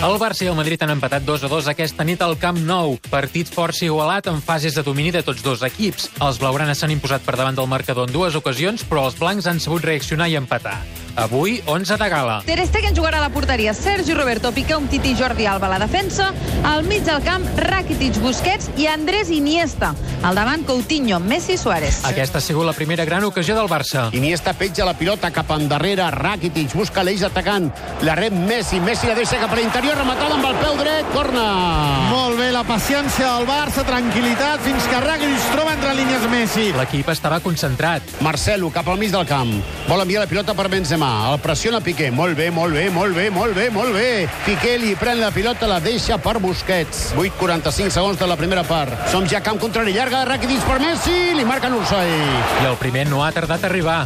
[0.00, 2.94] El Barça i el Madrid han empatat 2 a 2 aquesta nit al Camp Nou.
[3.12, 6.06] Partit força igualat amb fases de domini de tots dos equips.
[6.24, 9.60] Els blaugranes s'han imposat per davant del marcador en dues ocasions, però els blancs han
[9.60, 10.78] sabut reaccionar i empatar.
[11.16, 12.42] Avui, 11 de gala.
[12.46, 16.32] Ter Stegen jugarà a la porteria Sergi Roberto, Piqué, Umtiti, Jordi Alba a la defensa.
[16.64, 19.94] Al mig del camp, Rakitic, Busquets i Andrés Iniesta.
[20.22, 22.02] Al davant, Coutinho, Messi, Suárez.
[22.04, 24.08] Aquesta ha sigut la primera gran ocasió del Barça.
[24.12, 26.10] Iniesta petja la pilota cap endarrere.
[26.12, 27.70] Rakitic busca l'eix atacant.
[28.02, 28.80] La rep Messi.
[28.80, 31.08] Messi la deixa cap a l'interior, rematada amb el peu dret.
[31.14, 31.46] Corna.
[32.10, 36.68] Molt bé, la paciència del Barça, tranquil·litat, fins que Rakitic es troba entre línies Messi.
[36.76, 38.04] L'equip estava concentrat.
[38.20, 39.56] Marcelo cap al mig del camp.
[39.88, 40.99] Vol enviar la pilota per Benzema.
[41.00, 42.10] El pressiona Piqué.
[42.12, 44.28] Molt bé, molt bé, molt bé, molt bé, molt bé.
[44.44, 47.14] Piqué li pren la pilota, la deixa per Busquets.
[47.16, 48.92] 8-45 segons de la primera part.
[49.08, 49.94] Som ja a camp contrari.
[49.96, 51.32] Llarga de Rakitic per Messi.
[51.38, 52.10] Li marquen Ursai.
[52.10, 54.02] I el primer no ha tardat a arribar.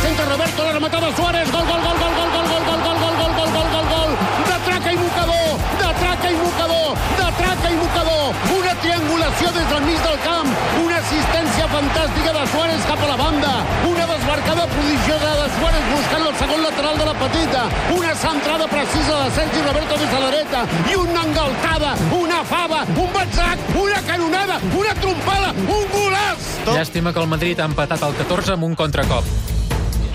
[0.00, 1.50] Centre Roberto, la rematada Suárez.
[1.50, 4.10] Gol, gol, gol, gol, gol, gol, gol, gol, gol, gol, gol, gol, gol, gol, gol.
[4.46, 5.50] De traca i mocador.
[5.82, 6.88] De traca i mocador.
[7.18, 8.24] De traca i mocador.
[8.60, 10.54] Una triangulació des del mig del camp.
[10.84, 13.54] Una assistència fantàstica de Suárez cap a la banda.
[14.74, 17.62] Prodigiosa de Suárez buscant el segon lateral de la petita.
[17.96, 20.64] Una centrada precisa de Sergi Roberto des de la dreta.
[20.90, 26.50] I una engaltada, una fava, un batzac, una canonada, una trompada, un golaç.
[26.70, 29.24] Llàstima que el Madrid ha empatat al 14 amb un contracop.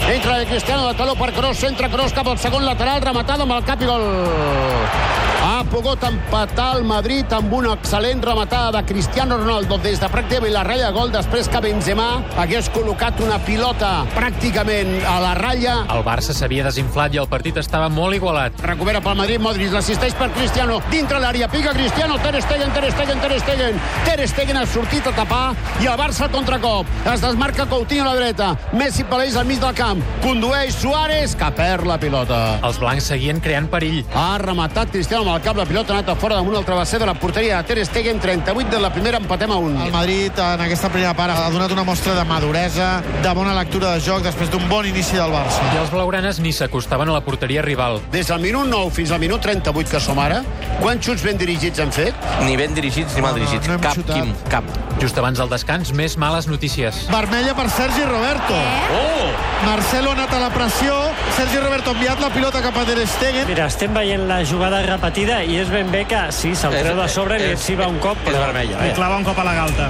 [0.07, 3.57] Entra de Cristiano de taló per Kroos, centra Kroos cap al segon lateral, rematada amb
[3.57, 5.24] el cap i gol.
[5.45, 10.55] Ha pogut empatar el Madrid amb una excel·lent rematada de Cristiano Ronaldo des de pràcticament
[10.55, 12.07] la ratlla de gol després que Benzema
[12.41, 15.75] hagués col·locat una pilota pràcticament a la ratlla.
[15.93, 18.57] El Barça s'havia desinflat i el partit estava molt igualat.
[18.66, 23.22] Recupera pel Madrid, Modric l'assisteix per Cristiano, dintre l'àrea, pica Cristiano, Ter Stegen, Ter Stegen,
[23.22, 23.79] Ter Stegen.
[24.09, 25.44] Ter Stegen ha sortit a tapar
[25.77, 26.89] i el Barça contracop.
[27.13, 31.53] Es desmarca Coutinho a la dreta, Messi paleix al mig del camp, condueix Suárez, que
[31.62, 32.41] perd la pilota.
[32.66, 34.01] Els blancs seguien creant perill.
[34.17, 37.06] Ha rematat Cristiano el cap, la pilota ha anat a fora damunt el travesser de
[37.06, 39.75] la porteria de Ter Stegen, 38 de la primera, empatem a un.
[39.81, 43.91] El Madrid, en aquesta primera part, ha donat una mostra de maduresa, de bona lectura
[43.95, 45.62] de joc, després d'un bon inici del Barça.
[45.75, 48.00] I els blaugranes ni s'acostaven a la porteria rival.
[48.12, 50.41] Des del minut 9 fins al minut 38 que som ara,
[50.81, 52.16] quants xuts ben dirigits han fet?
[52.45, 53.68] Ni ben dirigits ni mal No, no, dirigits.
[53.68, 54.16] no hem cap, xutat.
[54.16, 54.63] Quim, cap.
[55.01, 57.06] Just abans del descans, més males notícies.
[57.12, 58.53] Vermella per Sergi Roberto.
[58.95, 59.31] Oh!
[59.66, 60.94] Marcelo ha anat a la pressió,
[61.35, 63.47] Sergi Roberto ha enviat la pilota cap a Ter Stegen.
[63.50, 67.08] Mira, estem veient la jugada repetida i és ben bé que sí, se'l treu de
[67.09, 68.94] sobre, li és- etziba un cop, però vermella, li vaja.
[68.94, 69.90] clava un cop a la galta.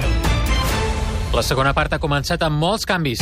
[1.34, 3.20] La segona part ha començat amb molts canvis.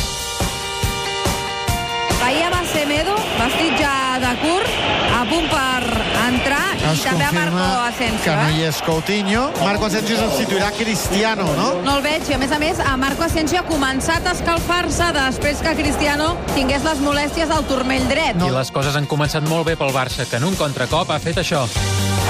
[2.23, 4.71] Veiem a Semedo, vestit ja de curt,
[5.19, 5.83] a punt per
[6.29, 6.64] entrar,
[6.95, 8.25] i Es també a Marco Asensio.
[8.25, 8.53] que no Eh?
[8.55, 9.43] hi és Coutinho.
[9.65, 11.69] Marco Asensio substituirà Cristiano, no?
[11.85, 15.11] No el veig, i a més a més, a Marco Asensio ha començat a escalfar-se
[15.13, 18.37] després que Cristiano tingués les molèsties al turmell dret.
[18.43, 21.37] I les coses han començat molt bé pel Barça, que en un contracop ha fet
[21.39, 21.67] això.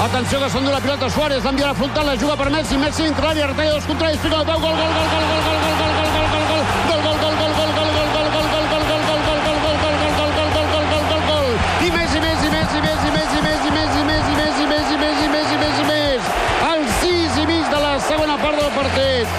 [0.04, 3.04] Atenció que s'endú la pilota Suárez, l'envia a la frontal, la juga per Messi, Messi
[3.06, 5.54] entra l'àrea, retalla dos contraris, pica la peu, gol, gol, gol, gol, gol, gol, gol,
[5.54, 6.03] gol, gol, gol, gol,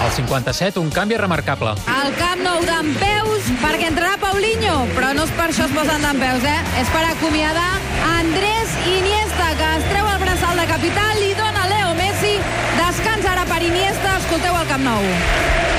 [0.04, 1.76] Al 57, un canvi remarcable.
[1.92, 6.06] Al Camp Nou d'en peus, perquè entrarà Paulinho, però no és per això es posen
[6.06, 6.58] d'en peus, eh?
[6.82, 7.70] És per acomiadar
[8.16, 12.36] Andrés Iniesta, que es treu el braçal de capital, li dona Leo Messi,
[12.82, 15.75] descans ara per Iniesta, escolteu el Camp Nou.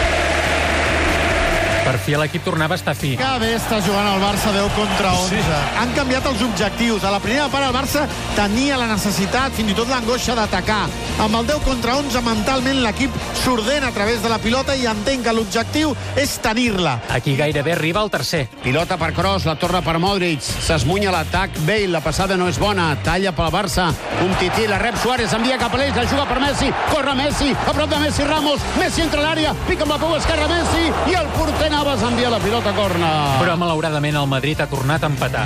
[1.87, 3.13] Per fi l'equip tornava a estar fi.
[3.15, 5.37] Que bé està jugant el Barça 10 contra 11.
[5.39, 5.59] Sí.
[5.79, 7.05] Han canviat els objectius.
[7.07, 8.03] A la primera part el Barça
[8.35, 10.81] tenia la necessitat, fins i tot l'angoixa d'atacar.
[11.23, 13.15] Amb el 10 contra 11 mentalment l'equip
[13.45, 16.97] s'ordena a través de la pilota i entén que l'objectiu és tenir-la.
[17.15, 18.49] Aquí gairebé arriba el tercer.
[18.65, 20.43] Pilota per Kroos, la torna per Modric.
[20.43, 21.55] S'esmunya l'atac.
[21.69, 22.89] Bale, la passada no és bona.
[23.07, 23.93] Talla pel Barça.
[24.27, 26.73] Un tití, la rep Suárez, envia cap a l'eix, la juga per Messi.
[26.91, 28.67] Corre Messi, a prop de Messi Ramos.
[28.81, 32.31] Messi entra a l'àrea, pica amb la peu esquerra Messi i el porter Navas envia
[32.31, 33.09] la pilota a corna.
[33.37, 35.45] Però malauradament el Madrid ha tornat a empatar.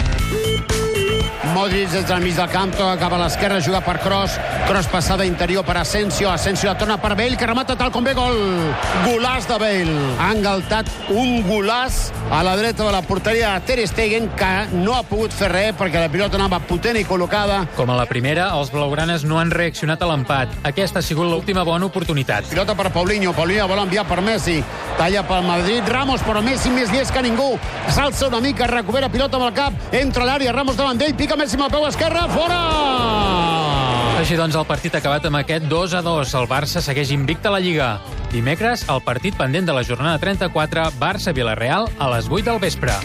[1.55, 4.37] Modric des del mig del camp, toca cap a l'esquerra, juga per Cross,
[4.69, 8.14] Cross passada interior per Asensio, Asensio la torna per Bale, que remata tal com ve
[8.14, 8.38] gol.
[9.05, 9.97] Golàs de Bale.
[10.20, 14.94] Ha engaltat un golàs a la dreta de la porteria de Ter Stegen, que no
[14.94, 17.64] ha pogut fer res perquè la pilota anava potent i col·locada.
[17.75, 20.55] Com a la primera, els blaugranes no han reaccionat a l'empat.
[20.70, 22.47] Aquesta ha sigut l'última bona oportunitat.
[22.52, 24.61] Pilota per Paulinho, Paulinho vol enviar per Messi,
[24.99, 27.56] talla pel Madrid, Ramos, però Messi més llest que ningú,
[27.91, 31.39] s'alça una mica, recupera pilota amb el cap, entra a l'àrea, Ramos davant d'ell, pica
[31.40, 32.56] Messi amb el peu esquerre, fora!
[34.20, 36.34] Així doncs, el partit acabat amb aquest 2 a 2.
[36.37, 37.94] El Barça segueix invicte a la Lliga.
[38.28, 43.00] Dimecres, el partit pendent de la jornada 34, Barça-Vilareal, a les 8 del vespre.